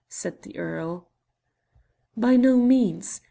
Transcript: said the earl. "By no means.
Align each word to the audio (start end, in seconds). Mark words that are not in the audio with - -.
said 0.09 0.41
the 0.41 0.57
earl. 0.57 1.11
"By 2.17 2.35
no 2.35 2.57
means. 2.57 3.19